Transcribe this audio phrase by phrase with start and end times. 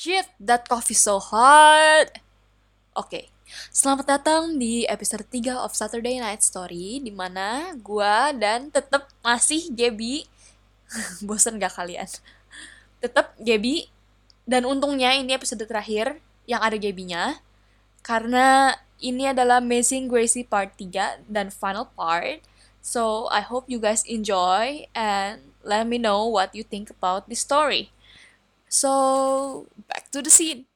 [0.00, 2.08] Shit, that coffee so hot.
[2.96, 3.28] Oke,
[3.68, 9.68] selamat datang di episode 3 of Saturday Night Story di mana gua dan tetap masih
[9.68, 10.24] Gaby.
[11.28, 12.08] Bosen gak kalian?
[13.04, 13.92] Tetap Gaby
[14.48, 16.16] dan untungnya ini episode terakhir
[16.48, 17.36] yang ada Gaby-nya
[18.00, 22.40] karena ini adalah Amazing Gracie part 3 dan final part.
[22.80, 27.44] So, I hope you guys enjoy and let me know what you think about this
[27.44, 27.92] story.
[28.70, 30.69] So, back to the scene.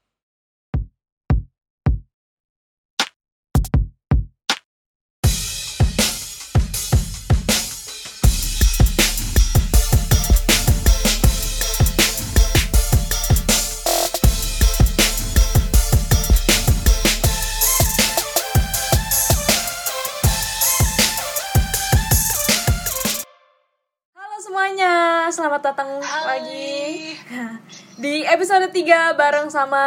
[25.35, 27.11] Selamat datang lagi
[28.07, 29.83] di episode 3 bareng sama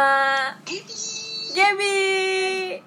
[1.56, 1.96] Gaby.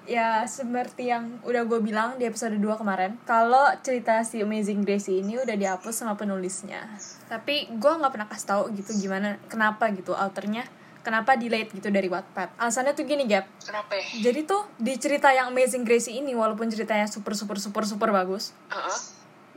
[0.06, 5.26] Ya, seperti yang udah gue bilang di episode 2 kemarin, kalau cerita si Amazing Gracie
[5.26, 6.86] ini udah dihapus sama penulisnya.
[7.26, 10.62] Tapi gue nggak pernah kasih tahu gitu gimana, kenapa gitu alternya,
[11.02, 12.62] kenapa delayed gitu dari Wattpad.
[12.62, 13.50] Alasannya tuh gini, Gap.
[13.58, 13.98] Kenapa?
[14.22, 18.54] Jadi tuh di cerita yang Amazing Gracie ini walaupun ceritanya super super super super bagus,
[18.70, 18.98] Heeh.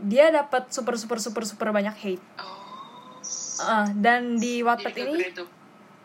[0.02, 2.26] dia dapat super super super super banyak hate.
[2.42, 2.65] Oh.
[3.62, 5.20] Uh, dan di Wattpad Jadi ini.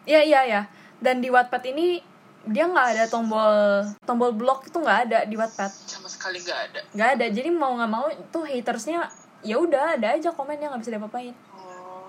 [0.06, 0.62] Iya iya ya.
[1.00, 2.00] Dan di Wattpad ini
[2.48, 5.72] dia nggak ada tombol tombol blok itu nggak ada di Wattpad.
[5.86, 6.80] sama sekali nggak ada.
[6.96, 7.26] Nggak ada.
[7.30, 9.08] Jadi mau nggak mau tuh hatersnya
[9.40, 11.34] ya udah ada aja komennya nggak bisa diapa-apain.
[11.52, 12.08] Oh.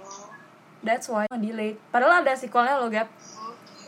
[0.82, 1.78] That's why delayed.
[1.94, 3.08] Padahal ada sequelnya loh Gap.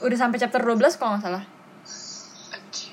[0.03, 1.43] Udah sampai chapter 12 kalau nggak salah.
[2.53, 2.91] Anjir.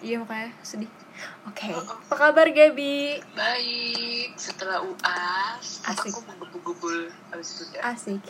[0.00, 1.03] Iya makanya sedih.
[1.44, 1.68] Oke.
[1.70, 3.20] Apa kabar Gaby?
[3.36, 4.32] Baik.
[4.40, 6.10] Setelah UAS, Asik.
[6.12, 7.80] aku menggebu-gebul habis itu udah.
[7.92, 8.22] Asik.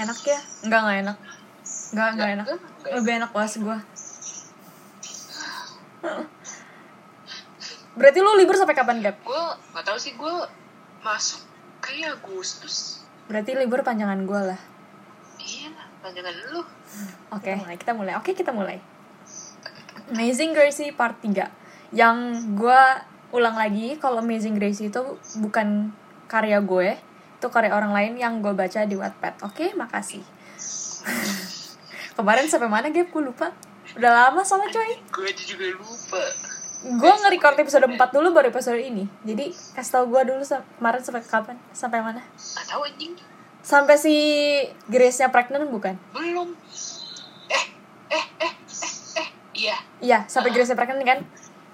[0.00, 0.40] Enak ya?
[0.64, 1.16] Enggak enggak enak.
[1.92, 2.46] Enggak enggak enak.
[2.48, 2.92] enggak, enggak.
[2.96, 3.78] Lebih enak was gua.
[7.92, 9.20] Berarti lu libur sampai kapan Gap?
[9.20, 9.44] Gue
[9.76, 10.34] nggak tahu sih gue
[11.04, 11.44] masuk
[11.84, 13.04] kayak Agustus.
[13.28, 14.60] Berarti libur panjangan gue lah.
[15.36, 16.62] Iya lah, panjangan lu.
[17.36, 17.76] Oke, mulai.
[17.76, 18.12] kita mulai.
[18.16, 18.80] Oke, kita mulai.
[20.12, 21.61] Amazing Gracie part 3.
[21.92, 22.16] Yang
[22.56, 22.82] gue
[23.32, 25.00] ulang lagi kalau Amazing Gracie itu
[25.40, 25.92] bukan
[26.28, 26.96] karya gue,
[27.40, 29.44] itu karya orang lain yang gue baca di Wattpad.
[29.44, 30.24] Oke, makasih.
[32.16, 33.08] Kemarin sampai mana, Gap?
[33.08, 33.52] Gue lupa.
[33.96, 34.96] Udah lama soalnya, coy.
[35.12, 36.22] Gue juga lupa.
[36.82, 39.08] Gue nge-record episode 4 dulu baru episode ini.
[39.22, 40.42] Jadi, kasih tau gue dulu
[40.78, 41.56] kemarin sampai kapan?
[41.72, 42.20] Sampai mana?
[42.68, 43.14] Tahu anjing.
[43.62, 44.14] Sampai si
[44.90, 45.94] Grace-nya pregnant bukan?
[46.10, 46.52] Belum.
[47.46, 47.66] Eh,
[48.10, 48.92] eh, eh, eh,
[49.22, 49.28] eh.
[49.54, 49.76] Iya.
[50.02, 51.20] Iya, sampai Grace-nya pregnant kan?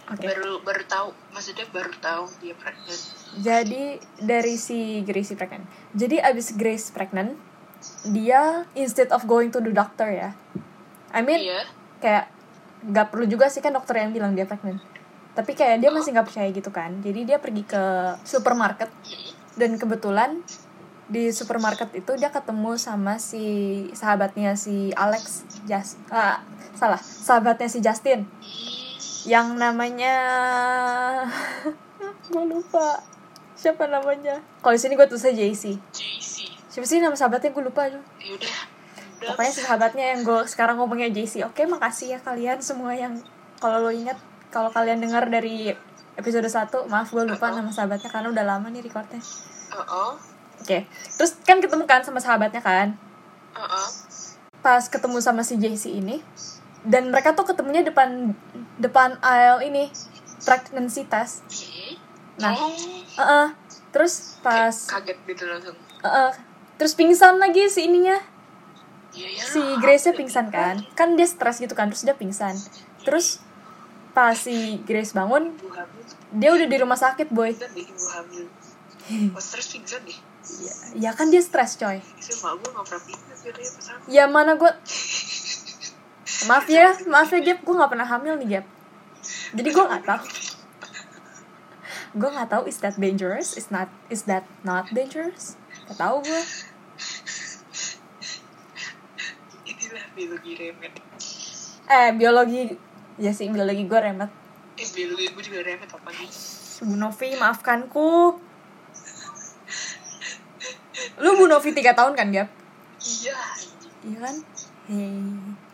[0.08, 0.24] Oke.
[0.24, 1.08] Baru baru tahu.
[1.36, 3.02] Maksudnya baru tahu dia pregnant.
[3.38, 5.68] Jadi dari si Gracie pregnant.
[5.92, 7.36] Jadi abis Grace pregnant,
[8.08, 10.32] dia instead of going to the doctor ya.
[11.12, 11.64] I mean Iya.
[12.00, 12.24] kayak
[12.88, 14.80] nggak perlu juga sih kan dokter yang bilang dia pregnant.
[15.36, 17.04] Tapi kayak dia masih nggak percaya gitu kan.
[17.04, 17.82] Jadi dia pergi ke
[18.24, 18.88] supermarket
[19.60, 20.40] dan kebetulan
[21.08, 26.44] di supermarket itu dia ketemu sama si sahabatnya si Alex Jas ah,
[26.76, 28.28] salah sahabatnya si Justin
[29.28, 30.16] yang namanya
[32.32, 33.04] gue lupa
[33.52, 36.48] siapa namanya kalau di sini gue tulisnya JC JC.
[36.72, 38.00] siapa sih nama sahabatnya gue lupa Yaudah.
[38.32, 38.58] Udah.
[39.36, 43.20] pokoknya si sahabatnya yang gue sekarang ngomongnya JC oke makasih ya kalian semua yang
[43.60, 44.16] kalau lo ingat
[44.48, 45.76] kalau kalian dengar dari
[46.16, 49.20] episode 1 maaf gue lupa nama sahabatnya karena udah lama nih recordnya
[49.76, 50.16] Uh-uh.
[50.64, 52.96] oke terus kan ketemu kan sama sahabatnya kan
[53.52, 53.88] Uh-uh.
[54.64, 56.24] pas ketemu sama si JC ini
[56.86, 58.34] dan mereka tuh ketemunya depan
[58.78, 59.90] depan aisle ini
[60.44, 61.42] pregnancy test.
[62.38, 62.54] Nah.
[62.54, 62.70] Oh.
[63.18, 63.46] Heeh.
[63.88, 65.76] terus pas kaget gitu langsung.
[66.04, 66.30] Heeh.
[66.76, 68.20] terus pingsan lagi si ininya
[69.16, 69.42] Iya ya.
[69.42, 72.54] si Grace-nya pingsan kan kan dia stres gitu kan terus dia pingsan
[73.02, 73.40] terus
[74.12, 75.56] pas si Grace bangun
[76.30, 77.56] dia udah di rumah sakit boy
[79.42, 80.18] stres pingsan deh.
[80.60, 80.72] ya,
[81.08, 81.98] ya kan dia stres coy
[84.06, 84.70] ya mana gue
[86.46, 87.58] maaf ya maaf ya Gap.
[87.64, 88.66] Gue nggak pernah hamil nih Gap.
[89.52, 90.22] Jadi gue nggak tahu.
[92.14, 93.58] Gue nggak tahu is that dangerous?
[93.58, 95.58] Is not is that not dangerous?
[95.88, 96.42] Gak tahu gue
[99.64, 100.94] Inilah biologi remet.
[101.88, 102.62] eh biologi.
[103.18, 104.30] Ya sih biologi gue remet.
[104.76, 106.30] Eh biologi gue juga remet apa nih?
[106.78, 108.38] Bu Novi maafkanku
[111.18, 112.48] lu Bu Novi 3 tahun kan Gap?
[112.98, 113.38] Iya.
[114.04, 114.36] iya kan?
[114.86, 115.67] Hey.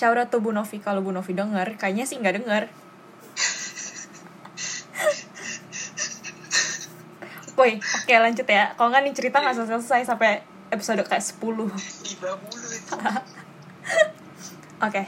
[0.00, 2.72] Shout out to Bu Novi kalau Bu Novi denger kayaknya sih nggak denger
[7.60, 8.72] Woi, oke lanjut ya.
[8.72, 10.40] Kalau nggak nih cerita nggak selesai sampai
[10.72, 11.36] episode kayak 10
[12.08, 12.94] Tiba mulu itu.
[14.88, 15.04] Oke.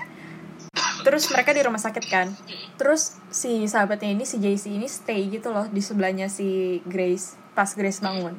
[1.00, 2.28] Terus mereka di rumah sakit kan.
[2.76, 7.72] Terus si sahabatnya ini si JC ini stay gitu loh di sebelahnya si Grace pas
[7.72, 8.36] Grace bangun.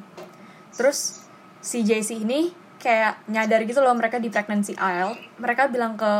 [0.78, 1.26] Terus
[1.58, 5.16] si JC ini kayak nyadar gitu loh mereka di pregnancy aisle.
[5.40, 6.12] Mereka bilang ke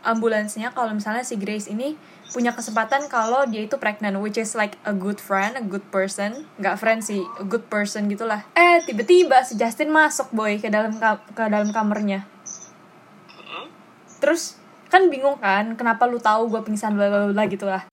[0.00, 1.92] ambulansnya kalau misalnya si Grace ini
[2.30, 6.46] punya kesempatan kalau dia itu pregnant which is like a good friend, a good person,
[6.56, 8.46] nggak friend sih, a good person gitulah.
[8.56, 10.96] Eh tiba-tiba si Justin masuk boy ke dalam
[11.36, 12.24] ke dalam kamarnya.
[14.22, 14.56] Terus
[14.88, 17.84] kan bingung kan kenapa lu tahu gue pingsan bla bla bla gitu lah.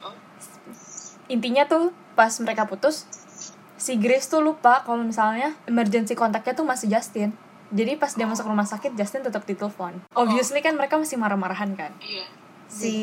[1.28, 3.04] Intinya tuh pas mereka putus
[3.78, 7.34] si Grace tuh lupa kalau misalnya emergency kontaknya tuh masih Justin.
[7.68, 10.00] Jadi pas dia masuk rumah sakit Justin tetap ditelepon.
[10.16, 11.92] Obviously kan mereka masih marah-marahan kan?
[12.00, 12.26] Iya.
[12.68, 12.94] si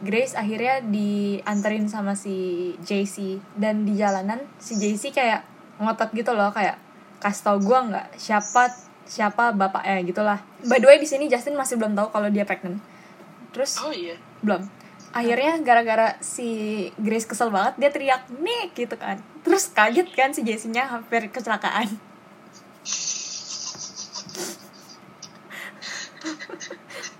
[0.00, 5.44] Grace akhirnya dianterin sama si JC dan di jalanan si JC kayak
[5.76, 6.80] ngotot gitu loh kayak
[7.20, 8.72] kasih tau gue nggak siapa
[9.04, 12.80] siapa bapaknya gitulah by the way di sini Justin masih belum tahu kalau dia pregnant.
[13.52, 14.16] Terus Oh iya.
[14.40, 14.64] belum.
[15.12, 16.48] Akhirnya gara-gara si
[16.96, 19.20] Grace kesel banget dia teriak Nick gitu kan.
[19.44, 21.88] Terus kaget kan si JC nya hampir kecelakaan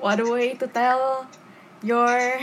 [0.07, 1.27] what a way to tell
[1.83, 2.39] your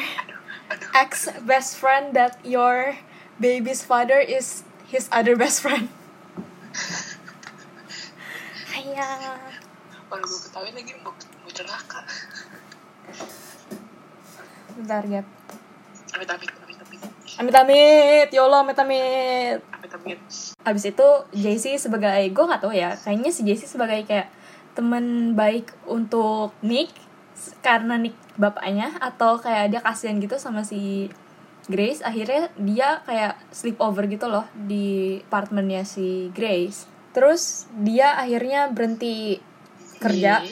[0.92, 3.00] ex best friend that your
[3.40, 5.88] baby's father is his other best friend
[8.76, 9.40] Ayah.
[10.12, 12.04] Baru gue ketahuin lagi mau, mau celaka.
[14.76, 15.24] bentar Gap
[16.20, 17.00] Amit amit amit amit.
[17.40, 20.20] amit amit yolo amit amit Amit amit.
[20.68, 24.28] Abis itu JC sebagai gue nggak tahu ya kayaknya si JC sebagai kayak
[24.76, 26.92] temen baik untuk Nick
[27.60, 31.12] karena Nick bapaknya atau kayak dia kasihan gitu sama si
[31.64, 39.40] Grace akhirnya dia kayak sleepover gitu loh di apartemennya si Grace terus dia akhirnya berhenti
[40.00, 40.44] kerja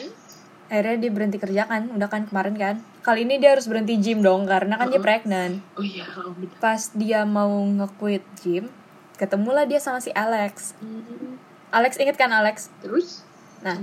[0.72, 4.24] akhirnya dia berhenti kerja kan udah kan kemarin kan kali ini dia harus berhenti gym
[4.24, 5.04] dong karena kan dia Uh-uh.
[5.04, 6.08] pregnant Oh iya.
[6.16, 6.56] Oh, bener.
[6.62, 8.72] pas dia mau nge-quit gym
[9.20, 11.36] ketemulah dia sama si Alex Hmm,
[11.68, 13.20] Alex inget kan Alex Terus?
[13.60, 13.76] Nah.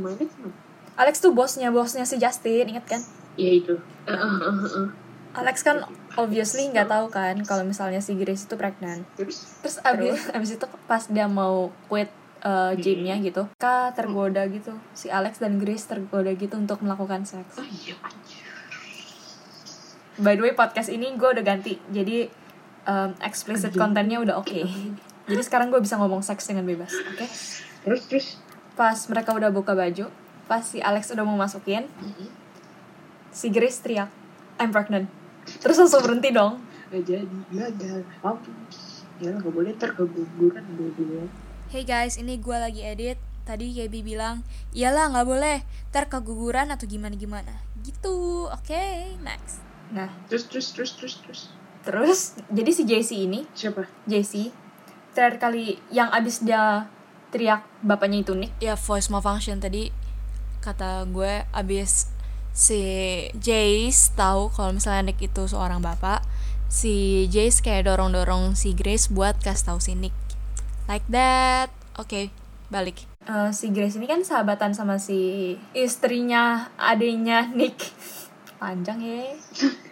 [0.99, 3.01] Alex tuh bosnya bosnya si Justin inget kan?
[3.39, 3.79] Ya itu.
[4.03, 4.35] Eh, eh,
[4.83, 4.87] eh.
[5.31, 5.87] Alex kan
[6.19, 9.07] obviously nggak tahu kan kalau misalnya si Grace itu pregnant.
[9.15, 9.47] Terus?
[9.63, 12.11] terus abis abis itu pas dia mau quit
[12.43, 14.75] uh, gymnya gitu Kak tergoda gitu.
[14.91, 17.55] Si Alex dan Grace tergoda gitu untuk melakukan seks.
[17.55, 17.95] Oh iya
[20.19, 21.79] by the way podcast ini gue udah ganti.
[21.89, 22.27] Jadi
[22.85, 24.61] um, explicit kontennya udah oke.
[25.29, 27.25] Jadi sekarang gue bisa ngomong seks dengan bebas oke?
[27.87, 28.27] Terus terus.
[28.75, 30.11] pas mereka udah buka baju
[30.49, 32.27] pas si Alex udah mau masukin Mm-mm.
[33.29, 34.09] si Grace teriak
[34.57, 35.05] I'm pregnant
[35.61, 36.57] terus langsung berhenti dong
[36.89, 37.37] Gak jadi.
[37.53, 38.01] Gagal.
[38.25, 38.49] Ampun.
[39.21, 41.29] Ya gak boleh ntar keguguran dua-dua.
[41.69, 43.21] Hey guys, ini gue lagi edit.
[43.45, 44.41] Tadi Gaby bilang,
[44.73, 45.61] iyalah nggak boleh,
[45.93, 47.61] ntar keguguran atau gimana-gimana.
[47.85, 48.81] Gitu, oke,
[49.21, 49.61] next.
[49.89, 51.41] nah Terus terus terus terus terus.
[51.81, 52.19] terus
[52.49, 53.85] jadi si JC ini Siapa?
[54.05, 54.49] JC
[55.13, 56.89] terakhir kali yang abis dia
[57.29, 59.93] teriak bapaknya itu Nick Ya voice malfunction tadi
[60.59, 62.11] kata gue abis
[62.55, 62.81] si
[63.39, 66.23] Jace tahu kalau misalnya Nick itu seorang bapak,
[66.67, 70.15] si Jace kayak dorong-dorong si Grace buat kasih tahu si Nick.
[70.91, 71.71] Like that.
[71.95, 72.33] Oke,
[72.67, 73.09] balik.
[73.29, 77.93] Eh, si Grace ini kan sahabatan sama si istrinya adiknya Nick
[78.59, 79.23] panjang ya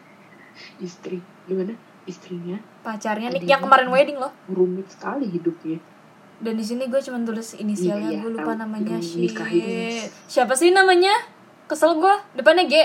[0.86, 1.20] Istri.
[1.48, 1.74] Gimana?
[2.08, 5.80] Istrinya pacarnya Nick yang kemarin wedding loh rumit sekali hidupnya.
[6.40, 8.60] Dan di sini gue cuma tulis inisialnya Iya, gue lupa tahu.
[8.60, 10.06] namanya nikahin.
[10.26, 11.14] siapa sih namanya
[11.66, 12.76] kesel gue depannya G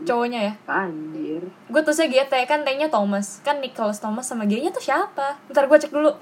[0.00, 1.42] cowoknya ya Anjir.
[1.44, 4.80] gue tulisnya G T kan T nya Thomas kan Nicholas Thomas sama G nya tuh
[4.80, 6.14] siapa ntar gue cek dulu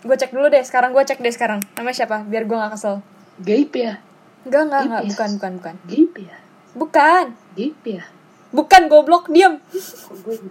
[0.00, 3.02] gue cek dulu deh sekarang gue cek deh sekarang nama siapa biar gue nggak kesel
[3.38, 3.98] Gaib ya?
[4.44, 5.10] enggak enggak enggak Iya.
[5.10, 6.36] bukan bukan bukan Gaib ya?
[6.72, 8.02] bukan Gaib ya?
[8.48, 10.36] bukan goblok diam Kok gue?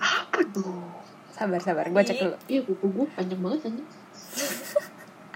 [0.00, 0.97] Apa tuh?
[1.37, 3.83] sabar sabar gue cek dulu Iya kuku gue panjang banget aja.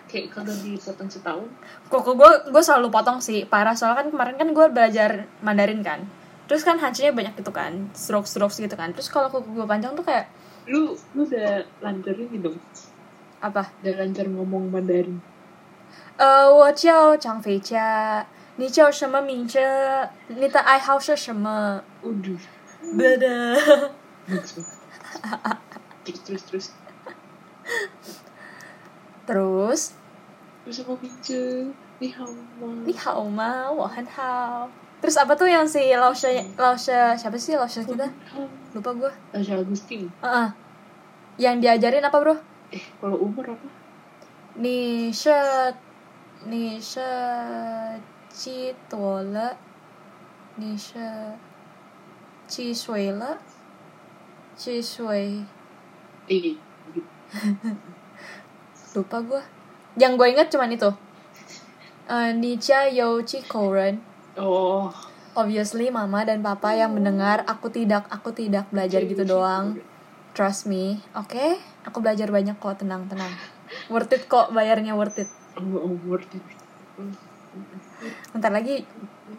[0.07, 1.50] Kayak kagak dipotong setahun.
[1.91, 6.07] kok gue gue selalu potong sih parah soalnya kan kemarin kan gue belajar Mandarin kan
[6.48, 9.91] terus kan hancinya banyak gitu kan stroke stroke gitu kan terus kalau kuku gue panjang
[9.98, 10.31] tuh kayak
[10.67, 12.60] Lu lu udah lancar ini dong.
[13.39, 15.19] apa Udah lancar ngomong Mandarin.
[16.17, 18.25] 呃，我叫张飞佳，
[18.57, 19.60] 你叫什么名字？
[20.27, 21.84] 你的爱好是什么？
[22.01, 22.39] Udah.
[22.98, 23.55] Beda.
[26.02, 26.66] terus terus terus.
[29.23, 29.82] Terus?
[30.66, 31.71] Terus sama pincu
[32.02, 32.66] ni hao ma.
[32.82, 34.66] Ni hao ma wo hao.
[35.02, 36.54] Terus apa tuh yang si Lausha hmm.
[36.59, 38.06] Lausha siapa sih Lausha kita
[38.75, 40.11] lupa gue Lausha Agustin.
[40.23, 40.49] Uh -uh.
[41.38, 42.38] yang diajarin apa bro?
[42.71, 43.66] Eh kalau umur apa?
[44.59, 45.35] Ni she
[46.47, 47.11] ni she
[48.30, 49.54] ji tuo le
[50.59, 51.02] ni she
[52.47, 53.38] ji shui le
[54.54, 55.42] ji shui
[56.32, 56.56] Ih,
[58.96, 59.42] lupa gue
[60.00, 60.88] yang gue inget cuman itu.
[62.08, 64.00] Eh, ni jia you chi koren
[64.40, 64.88] oh.
[65.36, 69.76] obviously mama dan papa yang mendengar aku tidak aku tidak belajar gitu doang.
[70.32, 71.04] Trust me.
[71.12, 71.60] Oke?
[71.84, 73.28] Aku belajar banyak kok tenang tenang.
[73.92, 75.28] Worth it kok bayarnya worth it.
[75.60, 76.44] Oh, oh, worth it.
[78.32, 78.88] bentar lagi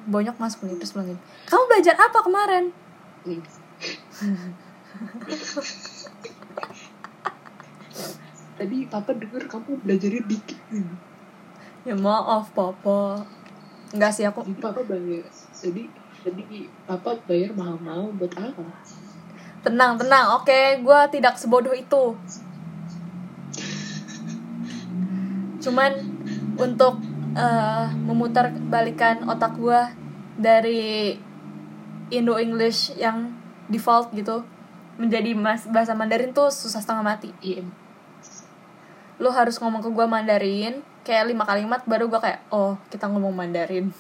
[0.06, 2.70] bonyok masuk nih terus bilang gini, kamu belajar apa kemarin?
[3.26, 3.42] Hmm.
[8.54, 10.60] Tadi papa denger kamu belajarnya dikit.
[10.70, 10.96] Hmm.
[11.84, 13.20] ya maaf papa
[13.92, 15.26] Enggak sih aku Jadi papa bayar.
[15.52, 15.84] Jadi
[16.24, 16.44] jadi
[16.88, 18.64] papa bayar mahal-mahal buat apa?
[19.64, 22.20] tenang tenang oke gue tidak sebodoh itu
[25.64, 25.92] cuman
[26.60, 27.00] untuk
[27.34, 29.82] eh, memutar balikan otak gue
[30.36, 31.16] dari
[32.12, 33.32] Indo English yang
[33.72, 34.44] default gitu
[35.00, 37.64] menjadi mas bahasa Mandarin tuh susah setengah mati Iya.
[39.24, 43.32] Lo harus ngomong ke gue Mandarin kayak lima kalimat baru gue kayak oh kita ngomong
[43.32, 43.88] Mandarin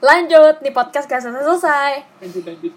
[0.00, 1.92] lanjut nih podcast gak selesai selesai
[2.24, 2.72] Lanjut lanjut.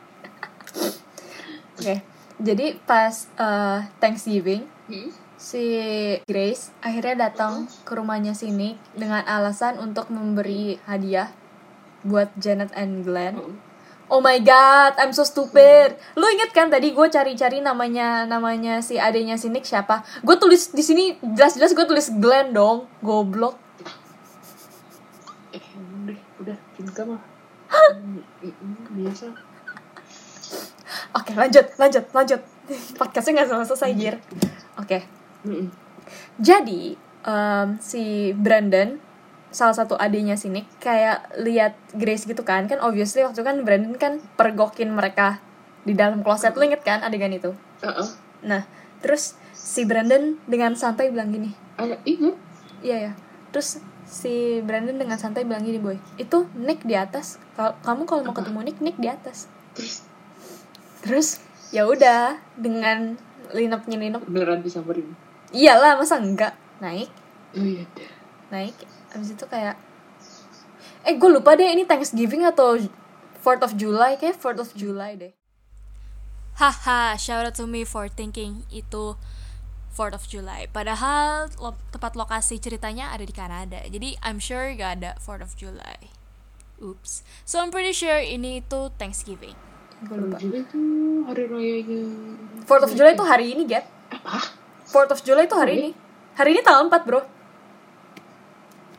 [1.79, 1.95] oke
[2.37, 5.15] jadi pas eh, Thanksgiving Hmm?
[5.39, 5.63] si
[6.27, 11.31] Grace akhirnya datang ke rumahnya si Nick dengan alasan untuk memberi hadiah
[12.03, 13.55] buat Janet and Glenn Oh.
[14.13, 15.97] Oh my god, I'm so stupid.
[16.13, 20.05] Lu inget kan tadi gue cari-cari namanya namanya si adenya si Nick siapa?
[20.21, 23.57] Gue tulis di sini jelas-jelas gue tulis Glenn dong, goblok.
[25.49, 25.65] Eh,
[26.05, 27.21] udah, udah, cinta mah.
[27.73, 29.33] Hmm, hmm, biasa.
[31.17, 32.41] Oke, lanjut, lanjut, lanjut.
[32.93, 34.15] Podcastnya nggak selesai selesai jir.
[34.77, 35.09] Oke,
[35.41, 35.73] Hmm.
[36.37, 38.95] jadi em, si Brandon
[39.53, 43.93] salah satu adenya si Nick kayak lihat Grace gitu kan kan obviously waktu kan Brandon
[43.95, 45.37] kan pergokin mereka
[45.81, 48.07] di dalam kloset lu inget kan adegan itu Heeh.
[48.41, 48.65] nah
[48.99, 52.37] terus si Brandon dengan santai bilang gini Ah, ingat?
[52.81, 53.11] Iya ya.
[53.49, 57.41] Terus si Brandon dengan santai bilang gini boy, itu Nick di atas.
[57.55, 59.49] Kamu kalau mau ketemu Nick, Nick di atas.
[59.73, 60.05] Terus
[61.01, 61.27] Terus
[61.69, 63.17] ya udah dengan
[63.51, 64.21] linopnya linop.
[64.23, 65.17] beneran disamperin.
[65.49, 67.09] Iyalah masa enggak naik
[67.53, 68.09] Oh iya deh.
[68.49, 68.77] naik.
[69.13, 69.77] Abis itu kayak
[71.03, 72.79] eh gue lupa deh ini Thanksgiving atau
[73.39, 75.33] 4th of July kayak 4th of July deh.
[76.53, 79.17] Haha, shout out to me for thinking itu
[79.91, 80.65] 4th of July.
[80.67, 83.81] Padahal lo- tempat lokasi ceritanya ada di Kanada.
[83.83, 85.97] Jadi I'm sure gak ada 4th of July.
[86.77, 87.25] Oops.
[87.43, 89.57] So I'm pretty sure ini itu Thanksgiving.
[90.03, 90.37] Gue lupa.
[90.37, 90.81] Itu
[91.25, 92.01] hari rayanya.
[92.63, 93.85] 4th of July itu hari ini, Get.
[94.09, 94.45] Apa?
[94.87, 95.81] 4th of July itu hari Hari?
[95.81, 95.91] ini.
[96.33, 97.19] Hari ini tanggal 4, Bro.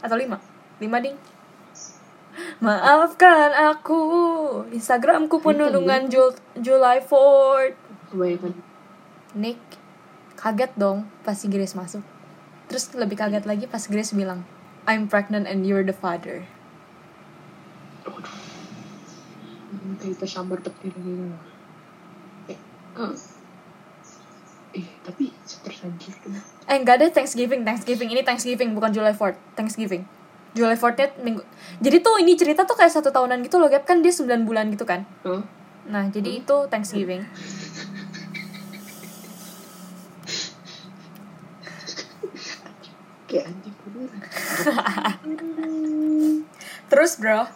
[0.04, 0.36] Atau 5?
[0.84, 1.16] 5 ding.
[2.60, 4.02] Maafkan aku.
[4.68, 7.78] Instagramku penuh dengan Jul July 4th.
[8.12, 8.52] Kebanyakan.
[9.34, 9.58] Nick
[10.36, 12.04] kaget dong pas si Grace masuk.
[12.68, 14.44] Terus lebih kaget lagi pas Grace bilang,
[14.84, 16.44] I'm pregnant and you're the father.
[20.04, 21.32] Kayak tersambar petir gitu.
[24.82, 26.34] Tapi setersanjir tuh.
[26.66, 30.02] Eh enggak deh Thanksgiving, Thanksgiving ini Thanksgiving bukan July 4th, Thanksgiving.
[30.54, 31.42] July 4th -nya minggu.
[31.82, 34.70] Jadi tuh ini cerita tuh kayak satu tahunan gitu loh, Gap kan dia 9 bulan
[34.70, 35.06] gitu kan.
[35.26, 35.42] Hah?
[35.84, 37.26] Nah, jadi itu Thanksgiving.
[43.28, 44.10] Kayak anjing bener.
[46.90, 47.50] Terus, bro,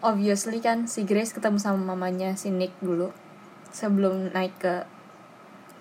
[0.00, 3.10] obviously kan si Grace ketemu sama mamanya si Nick dulu
[3.74, 4.86] sebelum naik ke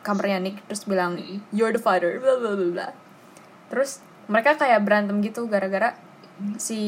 [0.07, 1.19] kamarnya Nick terus bilang
[1.51, 2.87] you're the father bla bla bla.
[3.67, 3.99] Terus
[4.31, 5.99] mereka kayak berantem gitu gara-gara
[6.61, 6.79] si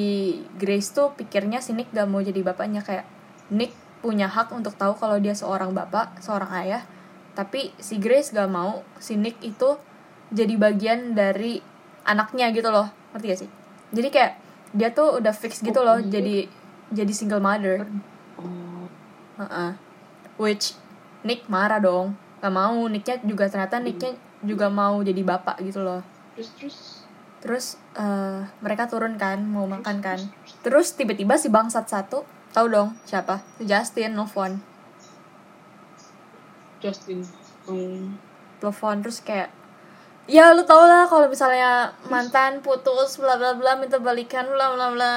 [0.56, 3.04] Grace tuh pikirnya si Nick gak mau jadi bapaknya kayak
[3.50, 6.84] Nick punya hak untuk tahu kalau dia seorang bapak, seorang ayah.
[7.34, 9.76] Tapi si Grace gak mau si Nick itu
[10.30, 11.60] jadi bagian dari
[12.06, 12.88] anaknya gitu loh.
[13.16, 13.50] Ngerti gak sih?
[13.90, 14.34] Jadi kayak
[14.70, 16.46] dia tuh udah fix gitu loh jadi
[16.94, 17.90] jadi single mother.
[18.38, 18.86] Oh,
[19.42, 19.72] Heeh.
[20.38, 20.78] Which
[21.26, 22.14] Nick marah dong.
[22.40, 26.00] Gak mau, Nicknya juga ternyata Nicknya juga mau jadi bapak gitu loh.
[26.36, 26.78] terus terus
[27.40, 27.66] Terus
[27.96, 30.20] eh, mereka turun kan, mau makan kan.
[30.60, 33.40] Terus tiba-tiba si bangsat satu, tahu dong siapa?
[33.56, 34.60] Si Justin nelfon.
[36.84, 37.24] Justin.
[37.68, 38.16] Hmm.
[38.60, 39.52] Telepon terus kayak
[40.30, 44.94] Ya lu tau lah kalau misalnya mantan putus bla bla bla minta balikan bla bla
[44.94, 45.14] bla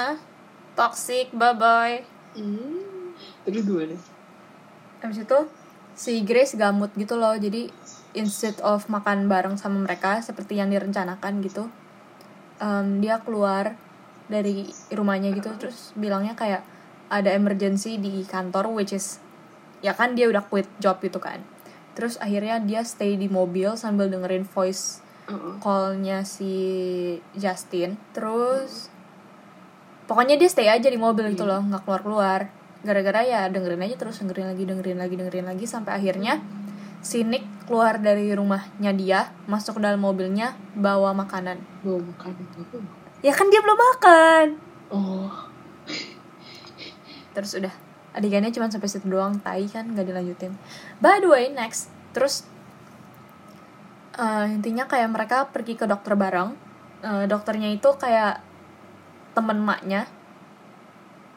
[0.73, 2.00] toxic bye bye
[2.33, 3.12] Hmm.
[3.45, 4.00] Terus dua deh.
[5.05, 5.38] Habis itu
[6.02, 7.38] si Grace gamut gitu loh.
[7.38, 7.71] Jadi
[8.18, 11.71] instead of makan bareng sama mereka seperti yang direncanakan gitu
[12.59, 13.78] em, dia keluar
[14.26, 15.54] dari rumahnya gitu.
[15.62, 16.66] Terus bilangnya kayak
[17.06, 19.23] ada emergency di kantor which is
[19.85, 21.38] ya kan dia udah quit job gitu kan.
[21.94, 24.99] Terus akhirnya dia stay di mobil sambil dengerin voice
[25.62, 26.50] callnya si
[27.38, 27.94] Justin.
[28.11, 28.90] Terus
[30.11, 32.40] pokoknya dia stay aja di mobil gitu loh nggak keluar keluar
[32.83, 36.43] gara-gara ya dengerin aja terus dengerin lagi dengerin lagi dengerin lagi sampai akhirnya
[37.03, 41.59] si Nick keluar dari rumahnya dia masuk ke dalam mobilnya bawa makanan.
[41.83, 42.43] Bawa makanan
[43.23, 44.47] ya kan dia belum makan.
[44.93, 45.31] Oh.
[47.33, 47.73] terus udah
[48.12, 50.53] adegannya cuma sampai situ doang tai kan nggak dilanjutin.
[50.99, 51.91] By the way next.
[52.15, 52.47] Terus
[54.19, 56.55] eh, intinya kayak mereka pergi ke dokter bareng.
[57.03, 58.43] Eh, dokternya itu kayak
[59.39, 60.07] temen maknya.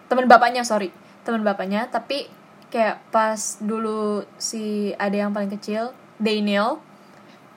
[0.10, 2.30] Temen bapaknya sorry temen bapaknya tapi
[2.70, 5.92] kayak pas dulu si ada yang paling kecil
[6.22, 6.80] Daniel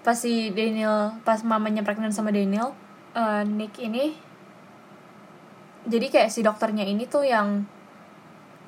[0.02, 2.72] pas si Daniel pas mamanya pregnant sama Daniel
[3.12, 4.16] eh, Nick ini
[5.88, 7.64] jadi kayak si dokternya ini tuh yang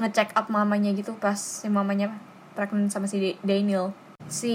[0.01, 2.09] ngecek up mamanya gitu pas si mamanya
[2.57, 3.93] pregnant sama si Da- Daniel.
[4.27, 4.53] Si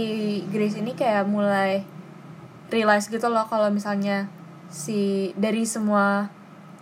[0.49, 1.85] Grace ini kayak mulai
[2.73, 4.25] realize gitu loh kalau misalnya
[4.73, 6.33] si dari semua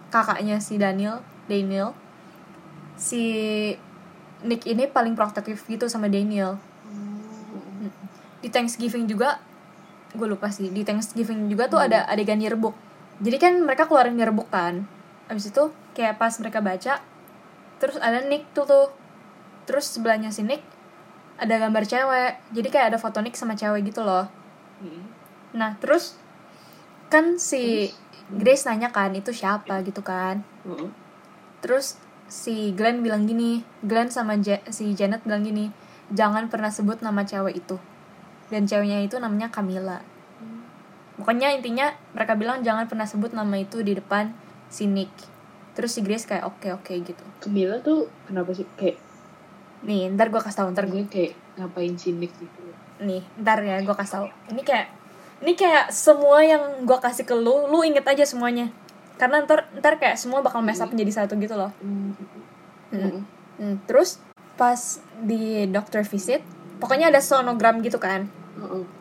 [0.08, 1.20] kakaknya si Daniel
[1.52, 1.92] Daniel
[3.00, 3.24] si
[4.44, 6.60] Nick ini paling protektif gitu sama Daniel.
[8.44, 9.40] Di Thanksgiving juga
[10.14, 12.78] gue lupa sih di Thanksgiving juga tuh ada adegan yearbook
[13.22, 14.88] jadi kan mereka keluarin yearbook kan.
[15.30, 17.04] Abis itu kayak pas mereka baca
[17.78, 18.88] terus ada Nick tuh tuh.
[19.64, 20.64] Terus sebelahnya si Nick
[21.38, 22.34] ada gambar cewek.
[22.56, 24.26] Jadi kayak ada foto Nick sama cewek gitu loh.
[24.84, 25.06] Hmm.
[25.54, 26.18] nah terus
[27.14, 27.94] kan si
[28.34, 29.86] Grace nanya kan itu siapa?
[29.86, 30.42] gitu kan.
[30.66, 30.90] Heeh.
[31.64, 31.96] terus
[32.28, 35.70] si Glenn bilang gini Glenn sama Ja- si Janet bilang gini
[36.12, 37.78] jangan pernah sebut nama cewek itu.
[38.52, 40.04] Dan ceweknya itu namanya Camilla.
[41.18, 44.34] Pokoknya intinya mereka bilang jangan pernah sebut nama itu di depan
[44.70, 45.10] si Nick.
[45.74, 47.24] Terus si Grace kayak oke oke gitu.
[47.42, 48.66] Camilla tuh kenapa sih?
[48.78, 49.02] Kayak
[49.84, 52.62] nih ntar gue kasih tau ntar gue kayak ngapain sih Nick gitu?
[53.02, 54.28] Nih ntar ya gue kasih tau.
[54.54, 54.88] Ini kayak
[55.44, 58.72] ini kayak semua yang gue kasih ke lu lu inget aja semuanya
[59.16, 61.72] karena ntar ntar kayak semua bakal mess up jadi satu gitu loh.
[61.80, 62.14] Hmm.
[62.92, 63.76] Hmm.
[63.88, 64.20] Terus
[64.54, 66.42] pas di doctor visit
[66.78, 68.30] pokoknya ada sonogram gitu kan.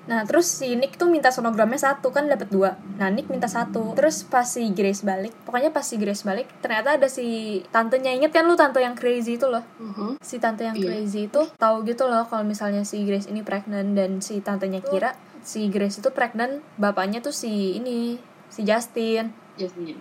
[0.09, 2.81] Nah terus si Nick tuh minta sonogramnya satu kan dapat dua.
[2.96, 3.92] Nah Nick minta satu.
[3.92, 8.16] Terus pas si Grace balik pokoknya pas si Grace balik ternyata ada si tantenya.
[8.16, 9.61] Inget kan lu tante yang crazy itu loh?
[9.77, 10.16] Heeh.
[10.25, 10.88] si tante yang Iya.
[10.88, 15.12] crazy itu tahu gitu loh kalau misalnya si Grace ini pregnant dan si tantenya kira
[15.44, 18.16] si Grace itu pregnant bapaknya tuh si ini
[18.48, 20.00] si Justin Jasmine.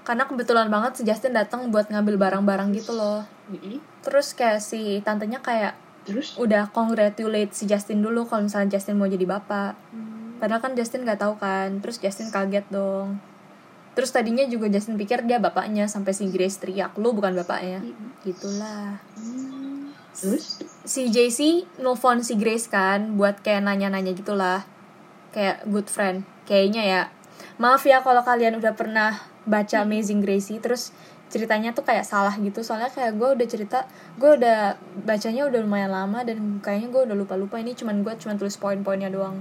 [0.00, 3.22] karena kebetulan banget si Justin datang buat ngambil barang-barang gitu loh.
[3.52, 3.78] Heeh.
[4.00, 5.76] terus kayak si tantenya kayak
[6.08, 6.34] Terus?
[6.40, 9.76] udah congratulate si Justin dulu kalau misalnya Justin mau jadi bapak.
[10.40, 11.84] Padahal kan Justin nggak tahu kan.
[11.84, 13.20] Terus Justin kaget dong.
[13.92, 17.84] Terus tadinya juga Justin pikir dia bapaknya sampai si Grace teriak lu bukan bapaknya.
[18.24, 18.96] Gitulah.
[19.20, 19.92] Hmm.
[20.16, 20.64] Terus?
[20.88, 24.64] Si JC nelfon si Grace kan buat kayak nanya-nanya gitulah.
[25.36, 26.24] Kayak good friend.
[26.48, 27.02] Kayaknya ya
[27.58, 30.92] maaf ya kalau kalian udah pernah baca Amazing Gracie terus
[31.30, 32.60] ceritanya tuh kayak salah gitu.
[32.66, 33.78] Soalnya kayak gue udah cerita
[34.18, 34.76] gue udah
[35.06, 37.56] bacanya udah lumayan lama dan kayaknya gue udah lupa-lupa.
[37.62, 39.40] Ini cuman gue cuman tulis poin-poinnya doang.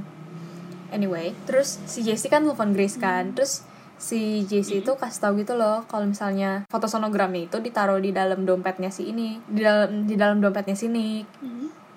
[0.94, 3.34] Anyway terus si JC kan telepon Grace kan.
[3.34, 3.66] Terus
[4.00, 8.48] si JC itu kasih tahu gitu loh kalau misalnya foto sonogramnya itu ditaruh di dalam
[8.48, 11.28] dompetnya si ini di dalam di dalam dompetnya si Nick.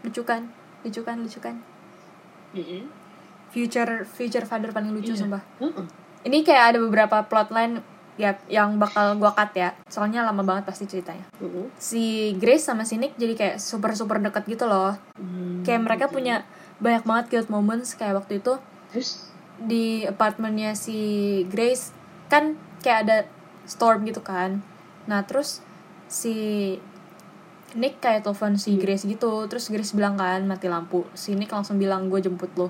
[0.03, 0.51] Lucu kan?
[0.83, 1.23] Lucu kan?
[1.23, 1.63] Lucu kan?
[2.59, 3.02] Heeh.
[3.53, 5.21] Future future father paling lucu Iya.
[5.23, 5.85] sumpah Heeh.
[6.25, 7.85] ini kayak ada beberapa plotline
[8.15, 11.67] ya yang bakal gua cut ya soalnya lama banget pasti ceritanya Heeh.
[11.75, 12.03] si
[12.35, 15.61] Grace sama si Nick jadi kayak super super deket gitu loh Hmm.
[15.63, 16.17] kayak mereka Gitu.
[16.17, 16.45] punya
[16.79, 18.57] banyak banget cute moments kayak waktu itu
[18.91, 20.99] Terus di apartemennya si
[21.47, 21.93] Grace
[22.27, 23.17] kan kayak ada
[23.65, 24.61] storm gitu kan
[25.03, 25.63] nah terus
[26.07, 26.35] si
[27.73, 31.77] Nick kayak telepon si Grace gitu terus Grace bilang kan mati lampu si Nick langsung
[31.77, 32.69] bilang gue jemput lo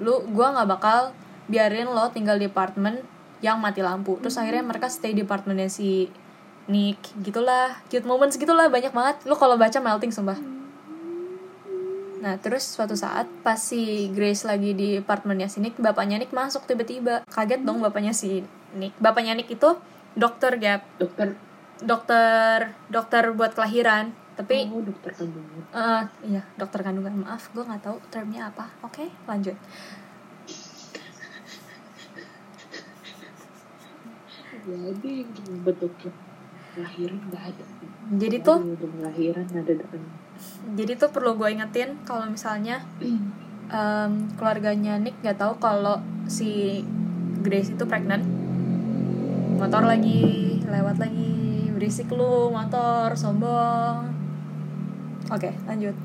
[0.00, 1.14] lu gue nggak bakal
[1.46, 3.04] biarin lo tinggal di apartemen
[3.44, 4.16] yang mati lampu.
[4.24, 6.08] Terus akhirnya mereka stay di apartemennya si
[6.70, 7.12] Nick.
[7.20, 9.16] Gitulah cute moments gitulah banyak banget.
[9.28, 10.40] Lu kalau baca melting sumpah.
[12.24, 16.64] Nah terus suatu saat pas si Grace lagi di apartemennya si Nick, bapaknya Nick masuk
[16.64, 17.20] tiba-tiba.
[17.28, 18.40] Kaget dong bapaknya si
[18.72, 18.96] Nick.
[18.96, 19.76] Bapaknya Nick itu
[20.16, 21.36] dokter gap, dokter.
[21.84, 24.16] Dokter dokter buat kelahiran.
[24.34, 25.62] Tapi oh dokter kandungan.
[25.70, 27.14] eh, iya dokter kandungan.
[27.22, 28.66] Maaf, gue nggak tahu termnya apa.
[28.82, 29.54] Oke, lanjut.
[34.64, 35.12] Jadi
[35.62, 36.12] dokter
[36.74, 37.64] lahiran nggak ada.
[38.18, 38.58] Jadi tuh
[39.00, 40.00] lahiran ada depan.
[40.74, 42.82] jadi tuh perlu gue ingetin kalau misalnya
[43.70, 46.82] em, keluarganya Nick nggak tahu kalau si
[47.46, 48.24] Grace itu pregnant
[49.56, 54.10] motor lagi lewat lagi berisik lu motor sombong
[55.30, 55.96] oke lanjut.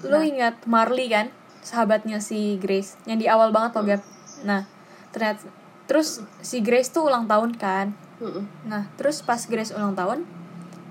[0.00, 1.28] Lu ingat Marley kan?
[1.60, 4.02] Sahabatnya si Grace yang di awal banget loh Gap.
[4.48, 4.64] Nah
[5.12, 5.44] ternyata
[5.84, 7.92] terus si Grace tuh ulang tahun kan?
[8.20, 8.44] Heeh.
[8.68, 10.28] nah terus pas Grace ulang tahun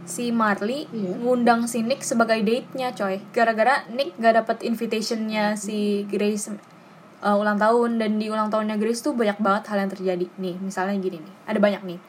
[0.09, 1.13] si Marley Iya.
[1.21, 3.21] ngundang si Nick sebagai date-nya coy.
[3.29, 6.49] Gara-gara Nick gak dapet invitationnya si Grace
[7.21, 8.01] uh, ulang tahun.
[8.01, 10.25] Dan di ulang tahunnya Grace tuh banyak banget hal yang terjadi.
[10.41, 11.33] Nih misalnya gini nih.
[11.49, 11.99] Ada banyak nih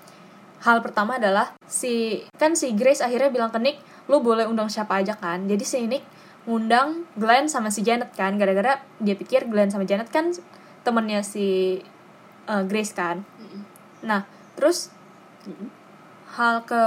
[0.61, 3.81] hal pertama adalah si kan si Grace akhirnya bilang ke Nick
[4.13, 5.49] lu boleh undang siapa aja kan?
[5.49, 6.05] Jadi si Nick
[6.45, 8.37] ngundang Glenn sama si Janet kan.
[8.37, 10.33] Gara-gara dia pikir Glenn sama Janet kan
[10.85, 11.81] temennya si
[12.49, 13.25] uh, Grace kan.
[14.05, 14.93] Nah terus
[16.37, 16.83] hal ke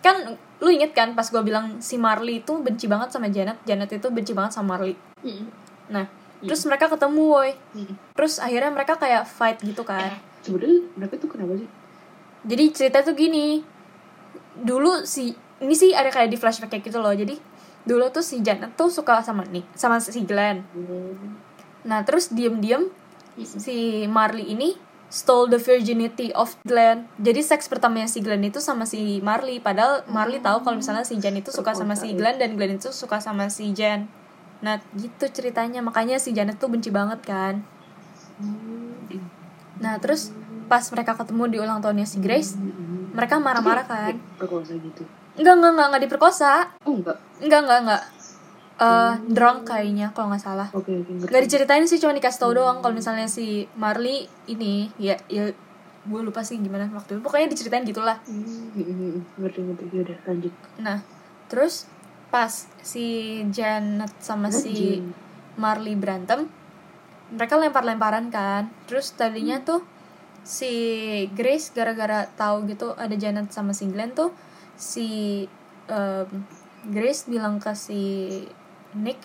[0.00, 3.90] kan lu inget kan pas gue bilang si Marley itu benci banget sama Janet Janet
[3.94, 4.94] itu benci banget sama Marley.
[5.90, 6.06] Nah
[6.38, 7.50] terus mereka ketemu woi.
[8.14, 10.14] Terus akhirnya mereka kayak fight gitu kan.
[10.46, 11.66] Sebenarnya mereka tuh kenapa sih?
[12.48, 13.60] Jadi cerita tuh gini
[14.58, 17.12] dulu si ini sih ada kayak di flashback kayak gitu loh.
[17.12, 17.36] Jadi
[17.86, 20.64] dulu tuh si Janet tuh suka sama Nick sama si Glenn.
[20.72, 21.46] Hmm.
[21.86, 22.90] nah terus diem-diem
[23.38, 24.76] si Marley ini
[25.08, 27.08] stole the virginity of Glenn.
[27.16, 29.62] Jadi seks pertamanya si Glenn itu sama si Marley.
[29.62, 32.92] Padahal Marley tahu kalau misalnya si Jan itu suka sama si Glenn dan Glenn itu
[32.92, 34.08] suka sama si Jan
[34.58, 35.80] nah gitu ceritanya.
[35.80, 37.64] Makanya si Janet tuh benci banget kan.
[38.38, 38.94] Hmm.
[39.78, 40.34] nah terus
[40.68, 43.16] pas mereka ketemu di ulang tahunnya si Grace Mm-mm.
[43.16, 45.02] mereka marah-marah kan Perkosa gitu.
[45.38, 46.52] Enggak, enggak, enggak, enggak diperkosa.
[46.82, 47.16] Oh enggak.
[47.38, 48.02] Enggak, enggak, enggak.
[48.78, 50.68] Eh, drunk kayaknya kalau nggak salah.
[50.70, 51.30] Oke oke ngerti.
[51.30, 55.50] Nggak diceritain sih, cuma dikasih tau doang kalau misalnya si Marley ini ya ya
[56.08, 57.22] gue lupa sih gimana waktu itu.
[57.22, 58.22] Pokoknya diceritain gitulah.
[58.26, 59.22] Hmm, hmm, hmm.
[59.42, 60.52] ngerti ngerti Yaudah lanjut.
[60.78, 60.98] Nah,
[61.50, 61.90] terus
[62.30, 63.06] pas si
[63.50, 65.14] Janet sama si Lanjut.
[65.58, 66.46] Marley berantem,
[67.34, 68.70] mereka lempar-lemparan kan.
[68.86, 69.82] Terus tadinya tuh
[70.44, 70.72] si
[71.34, 74.32] Grace gara-gara tahu gitu ada Janet sama si Glenn tuh
[74.78, 75.08] si
[75.90, 76.28] em,
[76.88, 78.00] Grace bilang ke si
[78.94, 79.18] Nick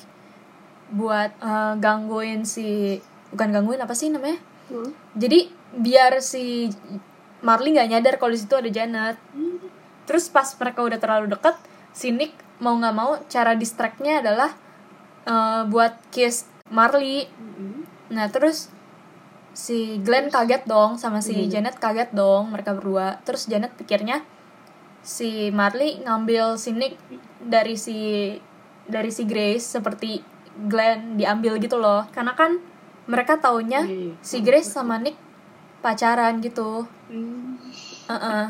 [0.94, 2.98] buat eh, gangguin si
[3.34, 4.38] bukan gangguin apa sih namanya?
[4.70, 4.92] Hmm.
[5.18, 6.70] Jadi biar si
[7.42, 9.18] Marley nggak nyadar kalau di situ ada Janet.
[10.04, 11.56] Terus pas mereka udah terlalu dekat,
[11.96, 14.52] si Nick mau nggak mau cara distractnya adalah
[15.26, 17.26] eh, buat kiss Marley.
[17.26, 17.86] Hmm.
[18.14, 18.70] Nah terus
[19.54, 21.50] si Glenn kaget dong sama si Hmm.
[21.50, 23.22] Janet kaget dong mereka berdua.
[23.22, 24.26] Terus Janet pikirnya
[25.06, 26.98] si Marley ngambil si Nick
[27.38, 27.98] dari si
[28.90, 30.20] dari si Grace seperti
[30.68, 32.10] Glenn diambil gitu loh.
[32.10, 32.58] Karena kan
[33.06, 34.18] mereka taunya iya.
[34.26, 35.16] si Grace sama Nick
[35.86, 36.90] pacaran gitu.
[37.08, 37.62] Hmm.
[38.10, 38.46] Heeh.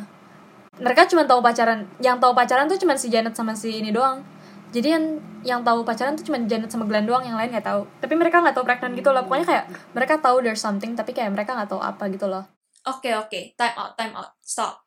[0.80, 1.86] Mereka cuma tahu pacaran.
[2.02, 4.26] Yang tahu pacaran tuh cuma si Janet sama si ini doang.
[4.74, 5.06] Jadi yang
[5.46, 7.86] yang tahu pacaran tuh cuma Janet sama Glenn doang, yang lain nggak tahu.
[8.02, 9.22] Tapi mereka nggak tahu pregnant gitu loh.
[9.30, 12.42] Pokoknya kayak mereka tahu there's something, tapi kayak mereka nggak tahu apa gitu loh.
[12.90, 14.82] Oke oke, time out, time out, stop.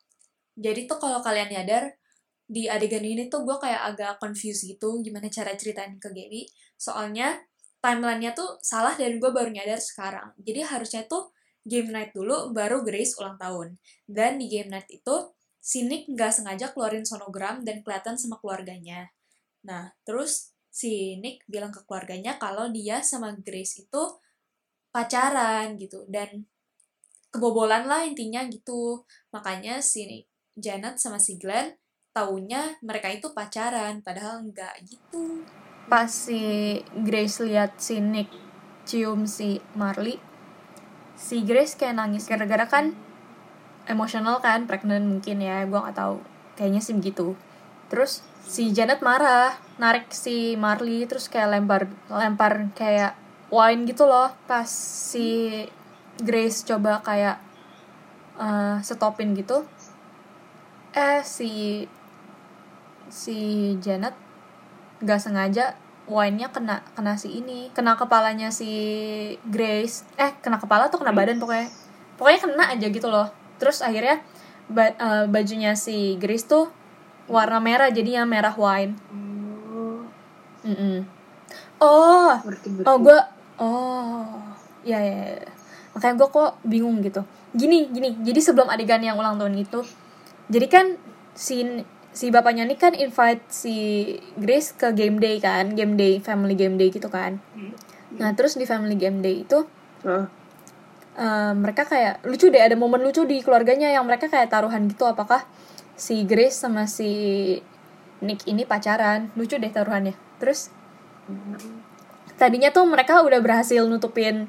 [0.59, 1.97] Jadi tuh kalau kalian nyadar
[2.47, 6.45] di adegan ini tuh gue kayak agak confused gitu gimana cara ceritain ke Gaby.
[6.75, 7.39] Soalnya
[7.79, 10.35] timelinenya tuh salah dan gue baru nyadar sekarang.
[10.43, 11.31] Jadi harusnya tuh
[11.67, 13.79] game night dulu baru Grace ulang tahun.
[14.07, 19.11] Dan di game night itu si Nick nggak sengaja keluarin sonogram dan kelihatan sama keluarganya.
[19.67, 24.03] Nah terus si Nick bilang ke keluarganya kalau dia sama Grace itu
[24.89, 26.47] pacaran gitu dan
[27.29, 30.25] kebobolan lah intinya gitu makanya si
[30.57, 31.75] Janet sama si Glenn
[32.15, 35.45] taunya mereka itu pacaran padahal enggak gitu
[35.87, 36.39] Pas si
[36.91, 38.27] Grace lihat si Nick
[38.83, 40.19] cium si Marley,
[41.15, 42.91] si Grace kayak nangis gara-gara kan
[43.87, 46.19] emosional kan, pregnant mungkin ya, gua nggak tahu.
[46.59, 47.39] Kayaknya sih begitu.
[47.87, 53.13] Terus si Janet marah, narik si Marley terus kayak lempar lempar kayak
[53.51, 54.31] wine gitu loh.
[54.47, 54.67] Pas
[55.11, 55.63] si
[56.17, 57.37] Grace coba kayak
[58.39, 59.67] eh, stopin gitu.
[60.95, 61.83] Eh si
[63.07, 63.37] si
[63.79, 64.15] Janet
[65.03, 68.71] nggak sengaja wine-nya kena kena si ini kena kepalanya si
[69.47, 71.67] Grace eh kena kepala atau kena badan pokoknya
[72.15, 73.27] pokoknya kena aja gitu loh
[73.59, 74.23] terus akhirnya
[74.71, 76.71] ba- eh, bajunya si Grace tuh
[77.27, 78.95] warna merah jadinya merah wine
[79.77, 80.01] Oh,
[80.65, 81.05] Mm-mm.
[81.79, 82.87] oh ngerti ngerti.
[82.87, 83.19] oh gue
[83.59, 84.25] oh
[84.83, 85.47] ya ya ya.
[85.93, 87.21] makanya gue kok bingung gitu
[87.53, 89.79] gini gini jadi sebelum adegan yang ulang tahun itu
[90.47, 90.85] jadi kan
[91.33, 93.75] si si bapaknya nih kan invite si
[94.35, 97.37] Grace ke game day kan game day family game day gitu kan
[98.17, 99.61] nah terus di family game day itu
[101.17, 105.05] eh, mereka kayak lucu deh ada momen lucu di keluarganya yang mereka kayak taruhan gitu
[105.05, 105.45] apakah
[105.97, 107.09] si Grace sama si
[108.21, 109.33] Nick ini pacaran.
[109.33, 110.13] Lucu deh taruhannya.
[110.37, 110.69] Terus
[112.37, 114.47] tadinya tuh mereka udah berhasil nutupin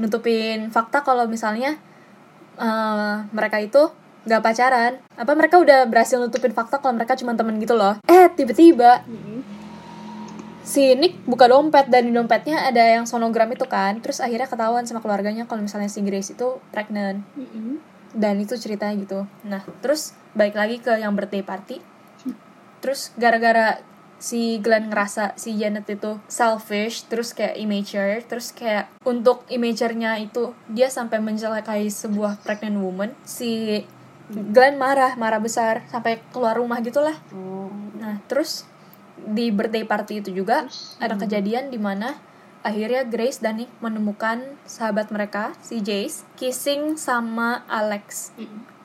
[0.00, 1.76] nutupin fakta kalau misalnya
[2.56, 3.92] eh, mereka itu
[4.24, 4.92] nggak pacaran.
[5.16, 8.00] Apa mereka udah berhasil nutupin fakta kalau mereka cuma temen gitu loh?
[8.08, 9.04] Eh tiba-tiba
[10.60, 14.00] si Nick buka dompet dan di dompetnya ada yang sonogram itu kan.
[14.00, 17.24] Terus akhirnya ketahuan sama keluarganya kalau misalnya si Grace itu pregnant
[18.14, 19.26] dan itu ceritanya gitu.
[19.46, 21.78] Nah terus balik lagi ke yang birthday party.
[22.80, 23.82] Terus gara-gara
[24.20, 30.52] si Glenn ngerasa si Janet itu selfish terus kayak immature terus kayak untuk immature-nya itu
[30.68, 33.80] dia sampai mencelakai sebuah pregnant woman si
[34.28, 37.16] Glenn marah marah besar sampai keluar rumah gitulah.
[37.32, 37.72] Oh.
[37.96, 38.68] Nah terus
[39.16, 40.68] di birthday party itu juga
[41.00, 42.14] ada kejadian di mana
[42.60, 48.36] akhirnya Grace dan Nick menemukan sahabat mereka si Jace kissing sama Alex.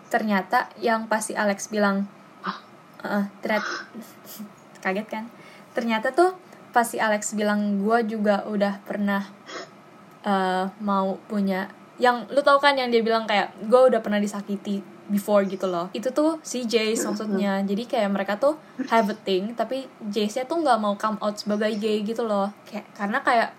[0.08, 2.08] Ternyata yang pasti Alex bilang
[2.46, 2.60] Ah.
[3.04, 3.72] "Heeh, ternyata
[4.84, 5.26] kaget kan?
[5.76, 6.38] Ternyata tuh
[6.72, 9.24] pasti Alex bilang gue juga udah pernah
[10.26, 14.84] eh, mau punya yang lu tau kan yang dia bilang kayak gue udah pernah disakiti
[15.08, 15.88] before gitu loh.
[15.94, 17.62] Itu tuh si Jace maksudnya.
[17.64, 18.58] Jadi kayak mereka tuh
[18.90, 22.52] have a thing tapi Jace nya tuh nggak mau come out sebagai gay gitu loh.
[22.68, 23.50] Kayak karena kayak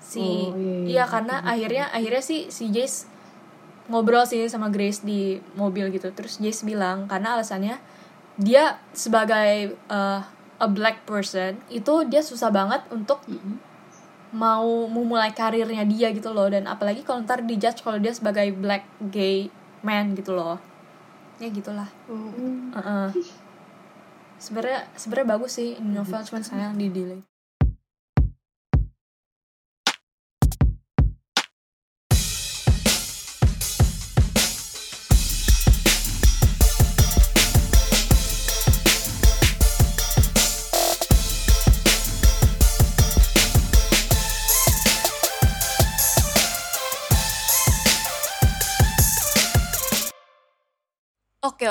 [0.00, 0.86] si Oh, iya, iya.
[1.00, 3.08] iya karena akhirnya akhirnya sih si Jace
[3.86, 6.10] ngobrol sih sama Grace di mobil gitu.
[6.10, 7.78] Terus Jace bilang karena alasannya
[8.36, 10.20] dia sebagai uh,
[10.56, 13.20] a black person itu dia susah banget untuk
[14.34, 16.50] mau memulai karirnya dia gitu loh.
[16.50, 19.48] Dan apalagi kalau ntar dijudge kalau dia sebagai black gay
[19.86, 20.58] man gitu loh.
[21.38, 21.88] Ya gitulah.
[22.08, 23.08] Heeh.
[24.36, 25.78] sebenarnya sebenarnya bagus sih.
[25.78, 27.35] Ini novel cuman sayang di delay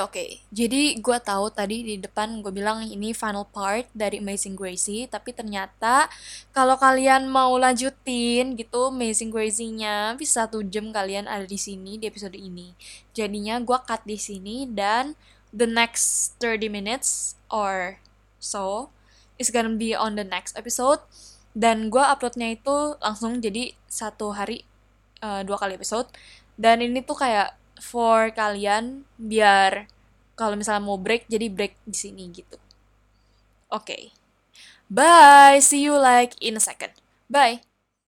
[0.06, 4.54] Oke oke, jadi gue tahu tadi di depan gue bilang ini final part dari Amazing
[4.54, 6.06] Gracie, tapi ternyata
[6.54, 12.06] kalau kalian mau lanjutin gitu Amazing Gracie-nya bisa satu jam kalian ada di sini di
[12.06, 12.70] episode ini.
[13.18, 15.18] Jadinya gue cut di sini dan
[15.50, 17.98] the next 30 minutes or
[18.38, 18.94] so
[19.42, 21.02] is gonna be on the next episode
[21.50, 24.62] dan gue uploadnya itu langsung jadi satu hari
[25.18, 26.06] eh, dua kali episode
[26.54, 29.95] dan ini tuh kayak for kalian biar
[30.36, 32.60] kalau misalnya mau break jadi break di sini gitu.
[33.72, 34.12] Oke.
[34.86, 35.58] Bye.
[35.58, 36.94] See you like in a second.
[37.26, 37.75] Bye.